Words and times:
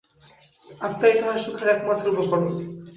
আত্মাই 0.81 1.13
তাঁহার 1.17 1.39
সুখের 1.43 1.67
একমাত্র 1.69 2.05
উপকরণ। 2.11 2.51